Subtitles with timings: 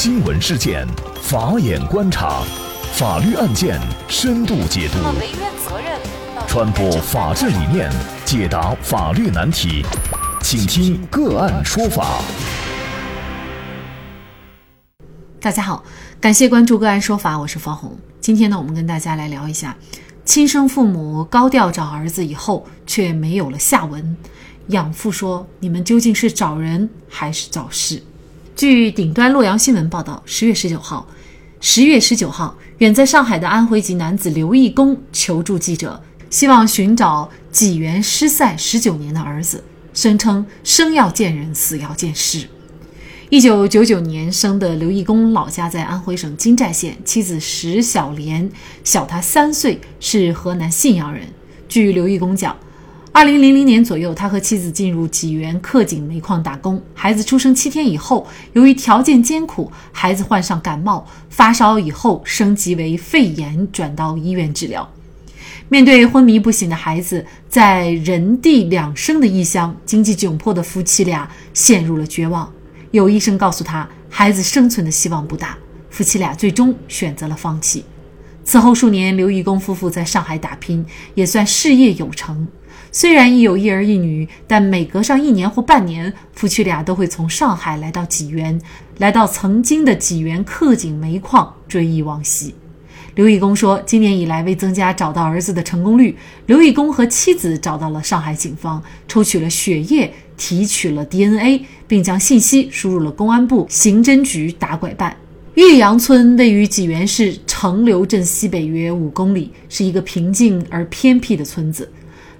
[0.00, 0.86] 新闻事件，
[1.20, 2.44] 法眼观察，
[2.92, 4.98] 法律案件深度解读，
[6.46, 7.90] 传播法治理念，
[8.24, 9.84] 解答法律难题，
[10.40, 12.22] 请听个案说法。
[15.40, 15.82] 大家好，
[16.20, 17.98] 感谢关注个案说法，我是方红。
[18.20, 19.76] 今天呢，我们跟大家来聊一下，
[20.24, 24.16] 亲生父母高调找儿子以后，却没有了下文。
[24.68, 28.00] 养父说：“你们究竟是找人还是找事？”
[28.58, 31.06] 据顶端洛阳新闻报道，十月十九号，
[31.60, 39.62] 十月十九号，远在上海的安徽籍男子刘义功求助记者，希望寻找济源失散十九年的儿子，
[39.94, 42.48] 声称生要见人，死要见尸。
[43.30, 48.50] 一九九九年生的刘义功，老家在安徽省金寨县，妻子石小莲
[48.82, 51.28] 小他三岁，是河南信阳人。
[51.68, 52.56] 据刘义功讲。
[53.10, 56.80] 二零零零年左右，他和妻子进入济源克井煤矿打工。
[56.94, 64.88] 孩子出生七天以后，由于条件艰苦，孩子患上感冒发烧，以后升级为肺炎，转到医院治疗。
[65.68, 72.50] 面对昏迷不醒的孩子，在人地两生的异乡，经济窘迫的夫妻俩陷入了绝望。
[72.92, 75.58] 有医生告诉他，孩子生存的希望不大。
[75.90, 77.84] 夫妻俩最终选择了放弃。
[78.44, 82.46] 此后数年，刘义工夫妇在上海打拼，也算事业有成。
[82.90, 88.60] 虽然已有一儿一女，但每隔上一年或半年，夫妻俩都会从上海来到济源，
[88.98, 92.54] 来到曾经的济源克井煤矿追忆往昔。
[93.14, 96.16] 刘义功说，今年以来，为增加找到儿子的成功率，
[96.46, 105.16] 刘义功和妻子找到了上海警方，抽取了血液，提取了 DNA，并将信息输入了公安部刑侦局打拐办。
[105.54, 111.90] 岳阳村位于济源市城流镇西北约五公里，是一个平静而偏僻的村子。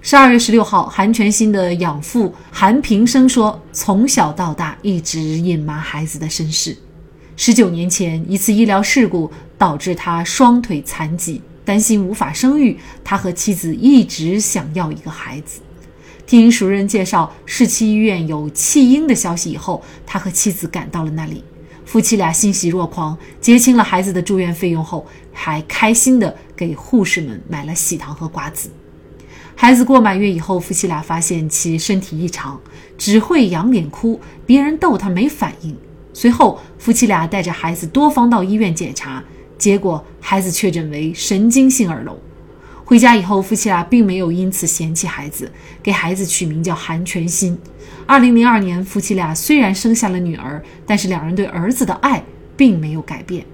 [0.01, 6.75] 十二月十六号，韩全新的养父韩平生说：“从小到大一直隐瞒孩子的身世。
[7.35, 15.59] 十九年前，一次医疗事故导致他双腿残疾，担心无法生育，他和妻子一直想要一个孩子。
[16.25, 21.43] 听熟人介绍市七医院有弃婴的消息以后，他和妻子赶到了那里。
[21.83, 28.69] 夫妻俩欣喜若狂，结清了孩子的住院费用后，还开心地给护士们买了喜糖和瓜子。”
[29.61, 32.57] 孩子过满月以后，夫妻俩发现其身体异常，
[32.97, 35.75] 只会仰脸哭，别人逗他没反应。
[36.13, 39.21] 随后，夫妻俩带着孩子多方到医院检查，
[39.57, 42.17] 结果孩子确诊为神经性耳聋。
[42.85, 45.51] 回家以后，夫妻俩并没有因此嫌弃孩子，
[45.83, 47.59] 给孩子取名叫韩全新。
[48.05, 52.23] 二零零二年，夫妻俩虽然生下了女儿，但是两人对儿子的爱
[52.55, 53.45] 并没有改变。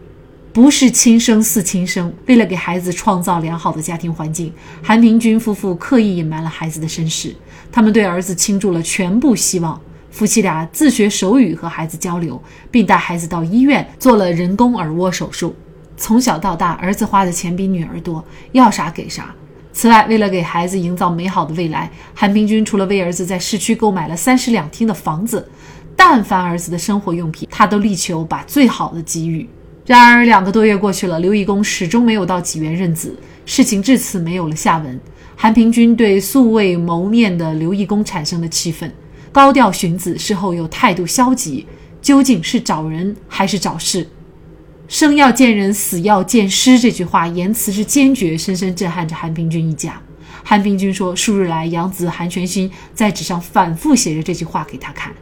[0.56, 2.14] 不是亲生似亲生。
[2.28, 7.36] 为了给孩子创造良好的家庭环境，韩平军夫妇刻意隐瞒了孩子的身世。
[7.70, 9.78] 他们对儿子倾注了全部希望。
[10.12, 15.54] 夫妻俩自学手语和孩子交流，并带孩子到医院做了人工耳蜗手术。
[15.98, 18.24] 从小到大，儿子花的钱比女儿多，
[18.54, 19.36] 要啥给啥。
[19.74, 25.50] 此外，为了给孩子营造美好的未来，韩平军除了为儿子在市区购买了三室两厅的房子，
[25.98, 29.50] 但凡儿子的生活用品，他都力求把最好的给予。
[29.86, 33.16] 然而，两个多月过去了，刘义恭始终没有到济源认子，
[33.46, 35.00] 事情至此没有了下文。
[35.36, 38.92] 韩平君对素未谋面的刘义恭产生了气愤，
[39.32, 41.68] 高调寻子，事后又态度消极，
[42.02, 44.10] 究竟是找人还是找事
[44.88, 50.02] ？“生要见人，死要见尸”这句话言辞之坚决，深深震撼着韩平君一家。
[50.44, 55.14] 韩平君说，数日来，养子韩全新在纸上反复写着这句话给他看。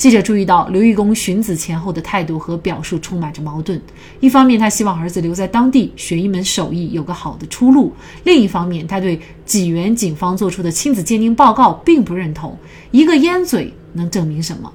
[0.00, 3.78] 记者注意到，刘义功寻子前后的态度和表述充满着矛盾。
[4.18, 7.92] 一方面，他希望儿子留在当地学一门手艺，有个好的出路；
[8.24, 12.56] 另一方面，他对济源警方做出的亲子鉴定报告并不认同。
[12.90, 14.72] 一个烟嘴能证明什么？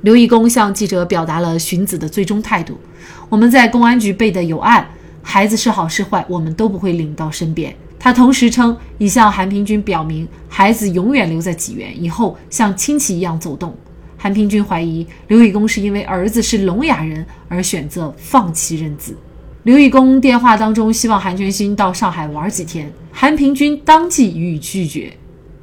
[0.00, 2.80] 刘义功向记者表达了寻子的最终态度
[3.28, 4.88] ：“我们在公安局备的有案，
[5.20, 13.76] 孩子是好是坏，我们都不会领到身边。”他同时称，已向韩平军表明，孩子永远留在济源，以后像亲戚一样走动。
[14.16, 19.16] 韩平军怀疑刘义功是因为儿子是聋哑人而选择放弃认子。
[19.64, 25.12] 刘义功电话当中希望韩全新到上海玩几天，韩平军当即予以拒绝。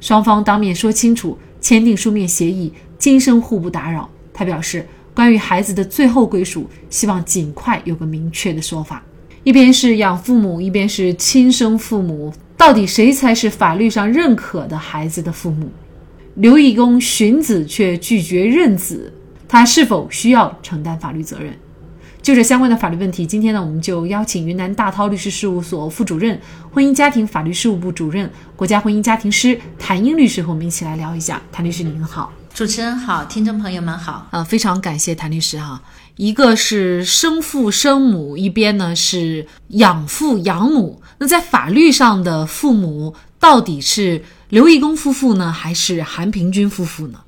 [0.00, 4.08] 双方当面说清楚，签订书面协议，今生互不打扰。
[4.32, 9.02] 他表示，关于孩子的最后归属，希望尽快有个明确的说法。
[9.42, 15.70] 一边是养父母，一边是亲生父母，到底谁才是法律上认可的孩子的父母？
[16.34, 19.12] 刘义功寻子却拒绝认子，
[19.46, 21.54] 他是否需要承担法律责任？
[22.20, 26.40] 就这相关的法律问题，今天呢，我们就邀请云南大韬律师事务所副主任、
[26.72, 31.40] 婚姻家庭法律事务部主任、国家婚姻家庭师谭英律师和我们一起来聊一下。
[31.52, 34.26] 谭律师您好，主持人好，听众朋友们好。
[34.32, 35.80] 呃，非常感谢谭律师哈。
[36.16, 41.00] 一个是生父生母，一边呢是养父养母。
[41.18, 47.18] 那在法律上的父母到底是刘义公夫妇呢，还是韩平君夫妇呢？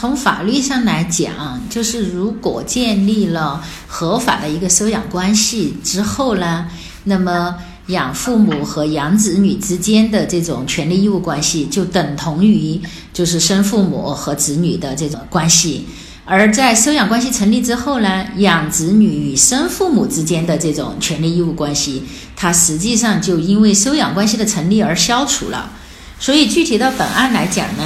[0.00, 6.66] 从法律上来讲，就是如果建立了合法的一个收养关系之后呢，
[7.04, 7.54] 那么
[7.88, 12.80] 养父母和养子女之间的这种权利义务关系，就等同于
[13.12, 15.84] 就是生父母和子女的这种关系。
[16.30, 22.04] 而在收养关系成立之后呢，养子女与生父母之间的这种权利义务关系，
[22.36, 25.68] 它实际上就因为收养关系的成立而消除了。
[26.20, 27.82] 所以具体到本案来讲呢。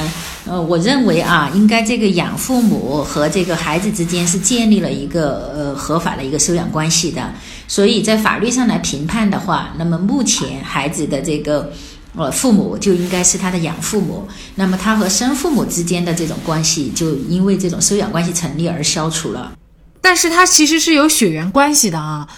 [0.46, 7.32] 呃，我认为啊，应该这个养父母和这个孩子之间是建立了一个呃合法的一个收养关系的，
[7.66, 11.72] 所以在法律上来评判的话，那么目前孩子的这个
[12.16, 19.52] 呃父母就应该是他的养父母，那么他和生父母之间的这种关系就因为这种收养关系成立而消除了。
[20.00, 22.28] 但是他其实是有血缘关系的啊，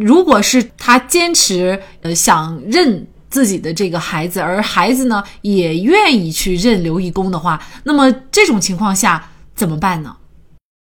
[0.00, 3.06] 如果是他坚持呃想认。
[3.30, 10.14] 自己的这个孩子，而孩子呢也愿意去认刘义公的话，那么这种情况下怎么办呢？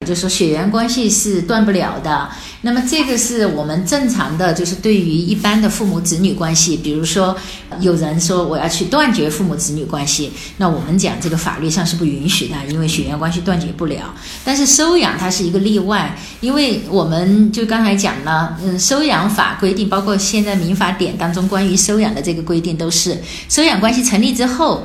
[0.06, 2.30] 就说血缘关系是断不了的，
[2.62, 7.36] 那么这个是我们正常的，就是对于一般的父母子女关系，比如说
[7.80, 14.14] 有人说我要去断绝父母子女关系，那我们讲这个法律上是不允许的，因为血缘关系断绝不了。
[14.44, 23.18] 但是收养它是一个例外，因为我们就刚才讲了，嗯，收养法规定，包括现在民法典当中关于收养的这个规定，都是
[23.50, 24.84] 收养关系成立之后。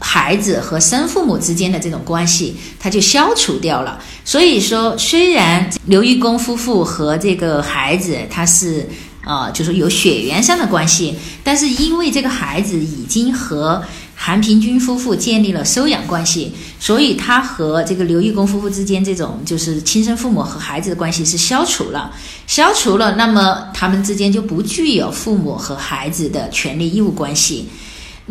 [0.00, 4.02] 孩子和生父母之间的这种关系，它就消除掉了。
[4.24, 8.88] 所以说，虽然刘义公夫妇和这个孩子他是
[9.24, 11.14] 呃，就是有血缘上的关系，
[11.44, 13.82] 但是因为这个孩子已经和
[14.14, 22.10] 韩平君夫妇建立了收养关系，所以他和这个刘义公夫妇之间这种就是亲生父母和孩子的关系是消除了，
[22.46, 27.68] 消除了，那么他们之间就不具有父母和孩子的权利义务关系。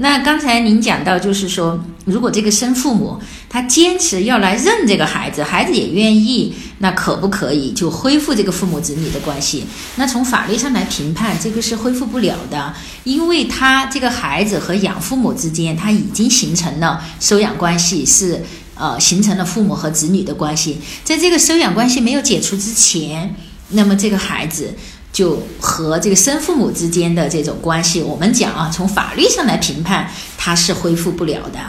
[0.01, 3.19] 那刚才您讲到，就是说，如果这个生父母
[3.49, 9.65] 他坚持要来认这个孩子，孩子也愿意，那可不可以就恢复这个父母子女的关系？
[9.97, 12.73] 那从法律上来评判，这个是恢复不了的，
[13.03, 18.41] 因为他这个孩子和养父母之间他已经形成了收养关系，是
[18.75, 23.35] 呃形成了父母和子女的关系，在这个收养关系没有解除之前，
[23.71, 24.73] 那么这个孩子。
[25.11, 31.59] 就和这个生父母之间的这种关系，我们讲啊，从法律上来评判，他是恢复不了的。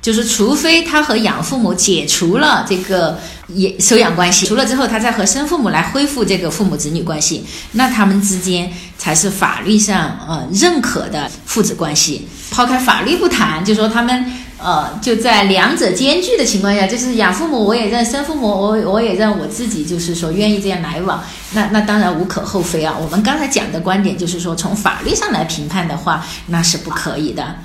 [0.00, 3.18] 就是除非他和养父母解除了这个
[3.48, 12.26] 也收养关系，除了之后，他再和生父母来恢复这个父母子女关系，那他们之间才是法律上呃认可的父子关系。
[12.50, 14.32] 抛开法律不谈，就说他们。
[14.62, 21.22] 呃，就在两者兼具的情况下，就是养父母我也认，生父母我我也认，我自己就是说愿意这样来往，
[21.52, 22.96] 那那当然无可厚非啊。
[23.00, 27.56] 我们刚才讲的观点就是说，从法律上来评判的话，那是不可以的。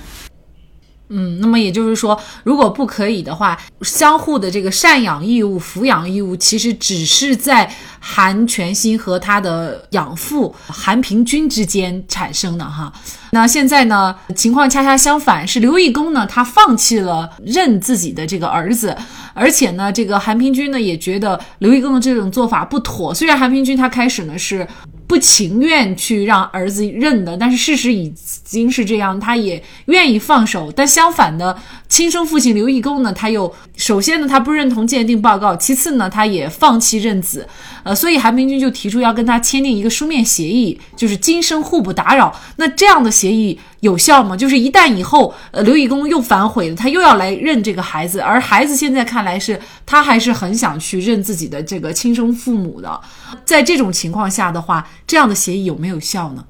[1.09, 12.91] 嗯，那么也就是说，如果不可以的话，相互的这个赡养义务、抚养义务，其实只是在韩全新和他的养父韩平君之间产生的哈。
[13.31, 18.95] 那现在呢，情况恰恰相反，是刘义公呢，他放弃了认自己的这个儿子，
[19.33, 23.13] 而且呢，这个韩平君呢也觉得刘义公的这种做法不妥。
[23.13, 24.67] 虽然韩平君他开始呢是。
[25.07, 30.69] 不情愿去让儿子认的，但是事实已经是这样，他也愿意放手。
[30.75, 37.47] 但相反的，亲生父亲刘义公呢，他又首先呢，他不认同鉴定报告；其次呢，他也放弃认子。
[37.83, 42.37] 呃，所以韩明君就提出要跟他签订一个书面协议，就是今生互不打扰。
[42.57, 44.35] 那这样的协议有效吗？
[44.35, 52.99] 就是一旦以后呃刘义工又反悔了，他又要来认这个孩子，而孩子现在看来是他还是很想去认自己的这个亲生父母的。
[53.45, 56.43] 在这种情况下的话，这样的协议有没有效呢？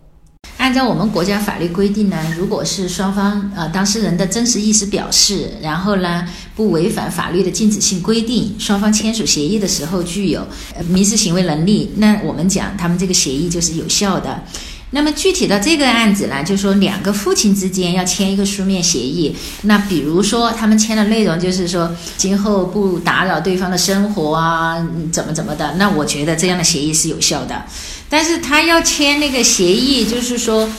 [0.58, 10.48] 按照我们国家法律规定呢，如果是双方呃当事人的真实意思表示，然后呢不违反法律的禁止性规定，双方签署协议的时候具有
[10.88, 14.42] 民事行为能力，那我们讲他们这个协议就是有效的。
[14.91, 19.36] 那么具体到这个案子呢，就是说两个父亲之间要签一个书面协议。
[19.63, 24.77] 那比如说他们签的内容就是说今后不打扰对方的生活啊，
[25.12, 25.74] 怎么怎么的。
[25.74, 27.62] 那我觉得这样的协议是有效的。
[28.08, 30.70] 但是他要签那个协议，就是说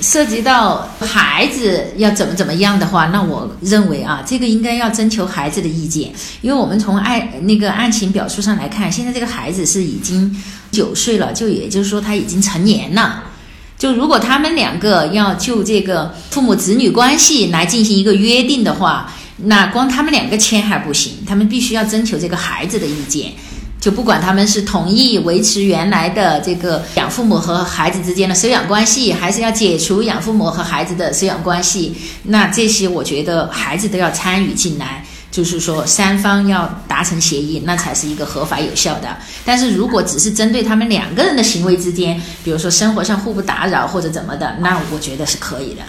[0.00, 13.24] 涉及到孩子要怎么怎么样的话，那我认为啊，这个应该要征求孩子的意见，因为我们从案那个案情表述上来看，现在这个孩子是已经九岁了，就也就是说他已经成年了。
[13.78, 23.32] 就如果他们两个要就这个父母子女关系来进行一个约定的话，那光他们两个签还不行，他们必须要征求这个孩子的意见。
[23.78, 35.04] 就不管他们是同意维持原来的这个养父母和孩子之间的收养关系，还是要解除养父母和孩子的收养关系，那这些我觉得孩子都要参与进来。
[35.36, 39.14] 就是说，三方要达成协议，那才是一个合法有效的。
[39.44, 45.82] 但是如果只是针对他们两个人的行为之间，比如说生活上互不打扰或者怎么的，那我觉得是可以的。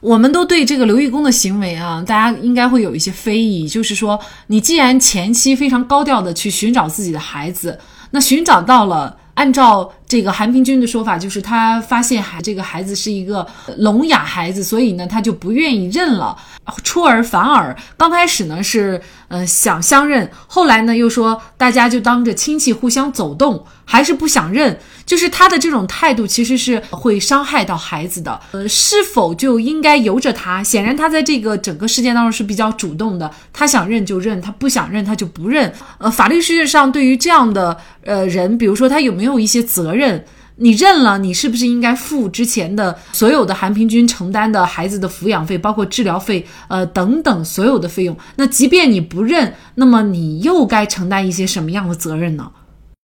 [0.00, 7.78] 我们都对这个刘义工的行为啊，大家应该会有一些非议，就是说，你既然前期非常高调的去寻找自己的孩子，
[8.10, 9.18] 那寻找到了。
[9.34, 13.46] 按照这个韩平君的说法，就是他发现孩这个孩子是一个
[13.78, 16.36] 聋哑孩子，所以呢，他就不愿意认了，
[16.84, 17.76] 出尔反尔。
[17.96, 24.78] 刚开始呢是呃想相认，后来呢又说大家就当着亲戚互相走动，还是不想认。
[25.06, 28.38] 就是他的这种态度其实是会伤害到孩子的。
[28.50, 30.62] 呃，是否就应该由着他？
[30.62, 35.72] 显然他在这个整个事件当中是比较主动的，他想认就认，他不想认他就不认。
[35.98, 40.24] 呃，法律世界上对于这样的呃人，比如说他有没有一些责任？
[40.58, 48.16] 你认了，你是不是应该付之前的所有的韩平君承担的孩子的抚养费，包括治疗费，呃等等所有的费用？
[48.36, 52.50] 那即便你不认，那么你又该承担一些什么样的责任呢？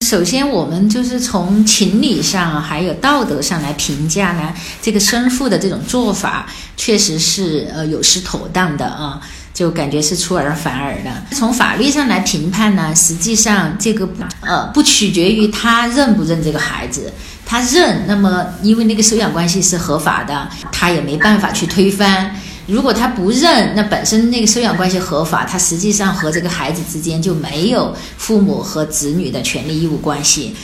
[0.07, 6.47] 首先，我们就是从情理上还有道德上来评价呢，这个生父的这种做法
[6.77, 9.21] 确实是呃有失妥当的啊，
[9.53, 11.11] 就感觉是出尔反尔的。
[11.33, 14.09] 从法律上来评判呢，实际上这个
[14.43, 17.13] 呃不取决于他认不认这个孩子，
[17.45, 22.33] 他认，那么因为那个收养关系是合法的，他也没办法去推翻。
[22.67, 30.55] 如果他不认，那本身那个收养关系合法，他实际上和这个孩子之间就没有父母和子女的权利义务关系。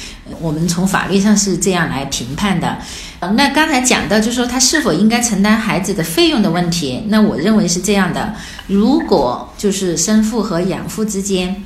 [0.40, 2.78] 我们从法律上是这样来评判的。
[3.20, 8.34] 那刚才讲到，就是说他是否应该承担孩子的费用的问题，那我认为是这样的：
[8.66, 11.62] 如果就是生父和养父之间。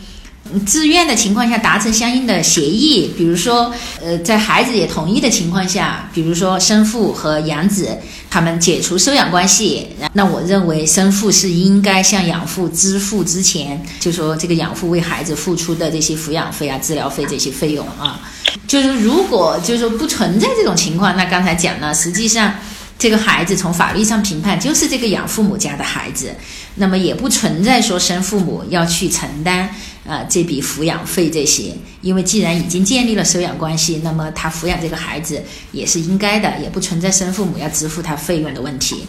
[0.65, 3.73] 自愿的情况下达成相应的协议，比如说，
[4.03, 7.97] 呃，在孩子也同意的情况下，比如说生父和养子
[8.31, 18.21] 他们解除收养关系，那我认为生父是应该向养父支付之前就说这个养父为孩子付出的这些抚养费啊、治疗费这些费用啊。
[18.67, 22.55] 就是如果就是说不存在这种情况，那刚才讲了，实际上。
[22.99, 26.35] 这个孩子从法律上评判就是这个养父母家的孩子，
[26.77, 29.69] 那么也不存在说生父母要去承担
[30.09, 39.05] 啊这笔抚养费这些，因为既然已经建立了收养关系，那么他抚养这个孩子也是应该的，也不存在生父母要支付他费用的问题。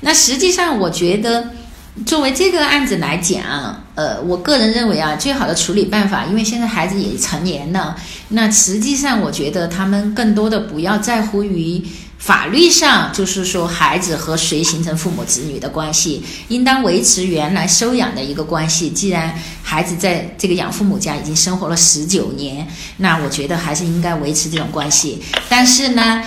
[0.00, 1.50] 那实际上，我觉得
[2.06, 7.96] 作为这个案子来讲，呃，我个人认为啊，最好的处理办法，因为现在孩子也成年了，
[8.28, 11.82] 那实际上我觉得他们更多的不要在乎于。
[12.18, 18.90] 法律上就是说，孩子和谁形成父母子女的关系，应当维持原来收养的一个关系。
[18.90, 19.32] 既然
[19.62, 22.66] 孩子在这个养父母家已经生活了十九年，
[22.98, 25.22] 那我觉得还是应该维持这种关系。
[25.48, 26.22] 但是呢？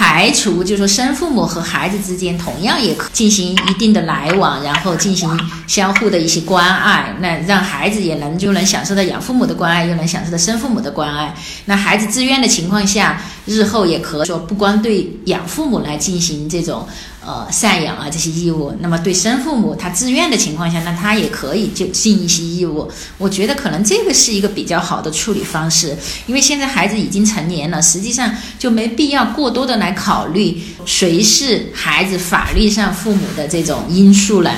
[0.00, 5.28] 排除，就是说生父母和孩子之间同样也可进行一定的来往，然后进行
[5.66, 11.34] 相互的一些关爱，那让孩子也能就能享受到养父母的关爱，又能享受到生父母的关爱。
[11.66, 16.88] 那孩子自愿的情况下，日后也可以说不光对养父母来进行这种。
[17.22, 22.90] 呃，赡养啊这些义务，那么对生父母他自愿的情况下，那他也可以就尽一些义务。
[23.18, 25.94] 我觉得可能这个是一个比较好的处理方式，
[26.26, 34.54] 因为现在孩子已经成年了，实际上就没必要过多的来考虑谁是孩子法律上父母的这种因素了。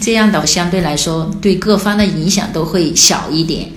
[0.00, 3.68] 这样的相对来说对各方的影响都会小一点。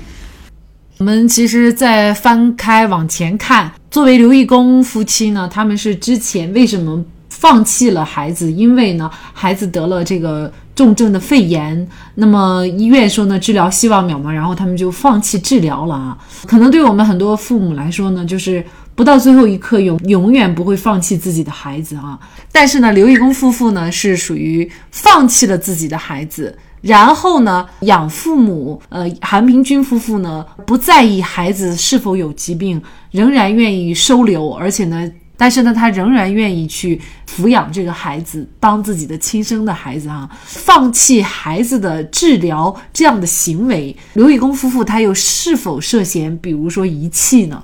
[1.00, 7.04] 我们其实再翻开往前看，作为刘义工夫妻呢，他们是之前为什么？
[7.42, 16.16] 放弃了孩子，因为呢，孩子得了这个重症的肺炎，那么医院说呢，治疗希望渺茫，然后他们就放弃治疗了啊。
[16.46, 22.20] 可能对我们很多父母来说呢，就是不到最后一刻永永远不会放弃自己的孩子啊。
[22.52, 32.80] 但是呢，刘义公夫妇呢是属于放弃了自己的孩子，然后呢，养父母呃韩平君夫妇呢不在意孩子是否有疾病，
[33.10, 35.12] 仍然愿意收留，而且呢。
[35.42, 47.64] 但是呢，他仍然愿意去抚养这个孩子，当自己的亲生的孩子啊，放弃孩子的治疗这样的行为，刘义公夫妇他又是否涉嫌，比如说遗弃呢？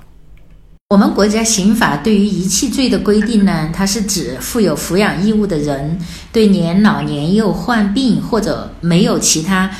[0.88, 5.96] 我们国家刑法对于遗弃罪的规定呢，它是指负有抚养义务的人
[6.32, 9.70] 对年老年幼、患病或者没有其他。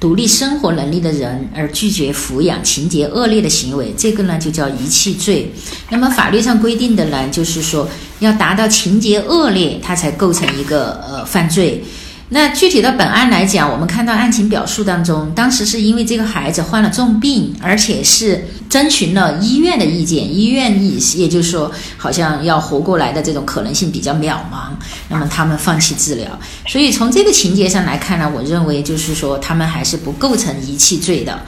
[0.00, 5.52] 独立生活能力的人而拒绝抚养，情节恶劣的行为，这个呢就叫遗弃罪。
[5.90, 7.88] 那么法律上规定的呢，就是说
[8.20, 11.82] 要达到情节恶劣，它才构成一个呃犯罪。
[12.30, 24.68] 那具体到本案来讲，我们看到案情表述当中，当时是因为这个孩子患了重病，而且是征询了医院的意见，医院意也就是说，好像要活过来的这种可能性比较渺茫，
[25.08, 26.38] 那么他们放弃治疗。
[26.66, 31.40] 所以从这个情节上来看呢，我认为就是说他们还是不构成遗弃罪的。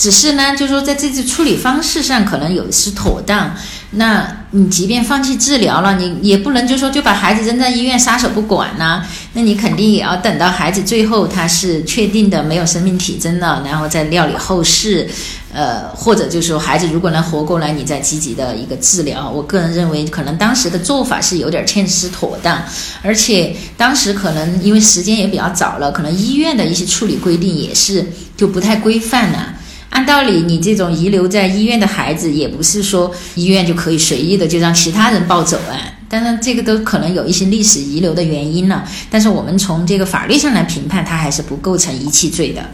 [0.00, 3.54] 只是呢，就是说，在这次处理方式上可能有失妥当。
[3.90, 9.04] 那你即便放弃治疗了，你也不能就说就把孩子扔在医院撒手不管呐？
[9.34, 15.06] 那你肯定也要等到孩子最后他是确定的没有生命体征了，然后再料理后事。
[15.52, 19.28] 呃，或者就是说，孩子如果能活过来，你再积极的一个治疗。
[19.28, 22.62] 我个人认为，可能当时的做法是有点欠失妥当，
[23.02, 29.54] 而且当时可能因为时间也比较早了，可能医院的一些处理规定也是就不太规范了。
[29.90, 35.76] 按道理，你这种遗留在医院的孩子，也不是说医院就可以随意的就让其他人抱走啊。
[36.08, 38.84] 当然，这个都可能有一些历史遗留的原因了。
[39.08, 42.64] 但是我们从这个法律上来评判，他还是不构成遗弃罪的。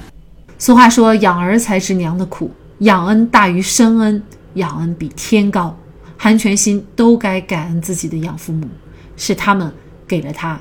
[0.59, 4.23] 俗话说：“养儿才知娘的苦，养恩大于生恩，
[4.55, 5.77] 养恩比天高。”
[6.17, 8.67] 韩全心都该感恩自己的养父母，
[9.19, 9.71] 是他们
[10.09, 10.59] 给了他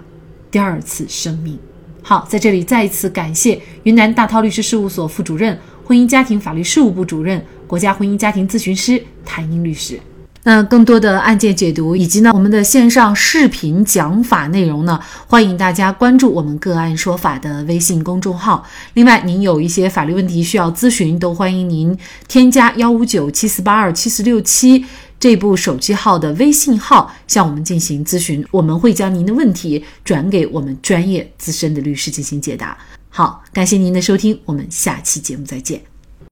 [0.51, 1.57] 第二次生命。
[2.01, 5.57] 好，在这里再一次感谢云南大韬律师事务所副主任。
[5.85, 9.99] 婚姻家庭法律事务部主任、国家婚姻家庭咨询师谭英律师。
[10.47, 18.63] 那更多的案件解读以及呢我们的线上视频讲法内容呢，欢迎大家关注我们个案说法的微信公众号。
[18.93, 24.85] 另外，您有一些法律问题需要咨询，都欢迎您添加幺五九七四八二七四六七
[25.19, 32.77] 这部手机号的微信号向我们进行咨询，我们会将您的问题转给我们专业资深的律师进行解答。
[33.15, 35.81] 好，感谢您的收听，我们下期节目再见。